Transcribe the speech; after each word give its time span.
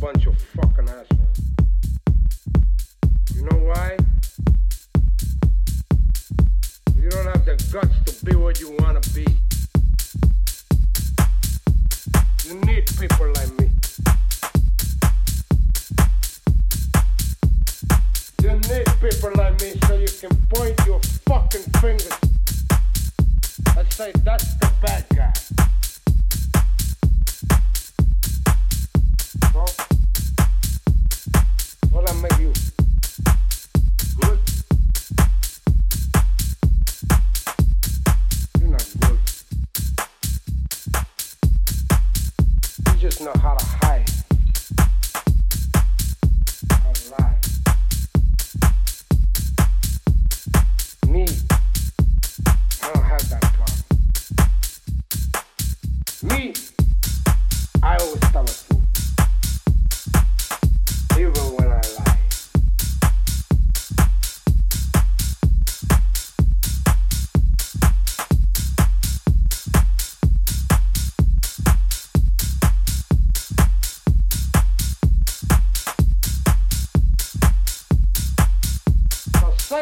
bunch 0.00 0.26
of 0.26 0.36
fucking 0.38 0.88
assholes. 0.88 1.40
You 3.34 3.42
know 3.42 3.58
why? 3.64 3.96
You 6.96 7.08
don't 7.08 7.26
have 7.26 7.44
the 7.46 7.56
guts 7.72 8.18
to 8.18 8.24
be 8.24 8.34
what 8.36 8.60
you 8.60 8.76
want 8.80 9.02
to 9.02 9.14
be. 9.14 9.26
You 12.44 12.54
need 12.66 12.86
people 12.98 13.32
like 13.32 13.58
me. 13.58 13.70
You 18.42 18.52
need 18.52 18.86
people 19.00 19.32
like 19.36 19.60
me 19.62 19.74
so 19.86 19.96
you 19.96 20.08
can 20.20 20.36
point 20.50 20.78
your 20.86 21.00
fucking 21.26 21.62
fingers 21.80 22.18
and 23.78 23.92
say, 23.92 24.12
that's 24.24 24.54
the 24.56 24.70
bad 24.82 25.06
guy. 25.14 25.45
Know 43.26 43.32
how 43.42 43.54
to 43.54 43.75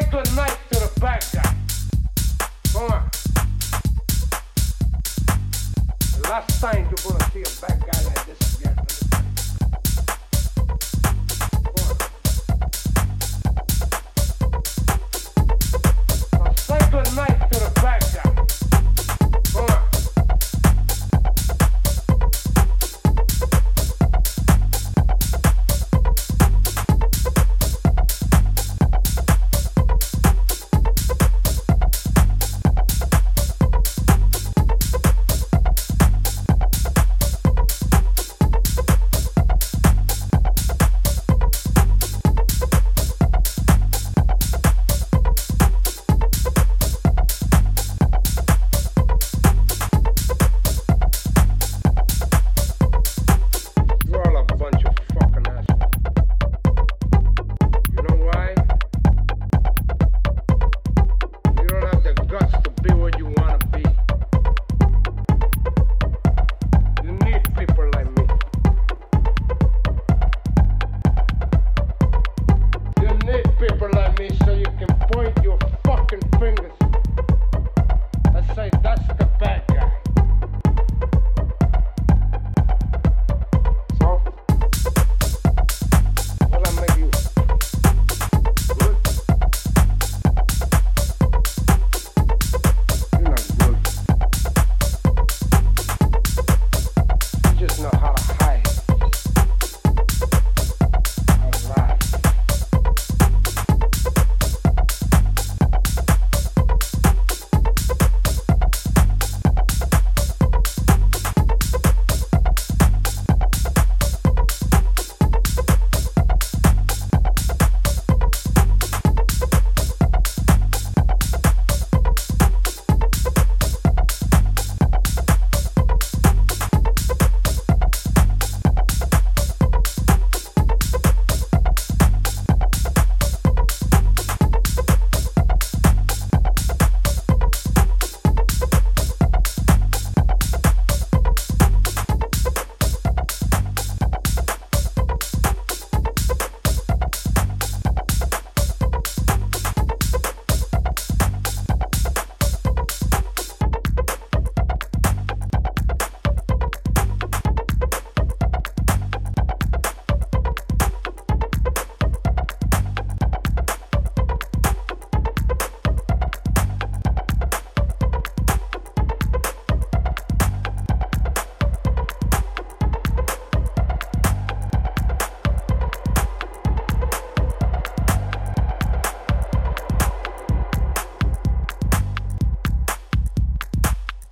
say 0.00 0.08
night 0.34 0.58
to 0.72 0.80
the 0.80 0.90
guy. 1.32 1.54
Come 2.72 2.90
on. 2.90 3.10
Last 6.22 6.60
time 6.60 6.88
you're 6.90 7.12
gonna 7.12 7.23